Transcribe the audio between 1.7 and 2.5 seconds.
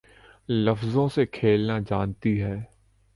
جانتی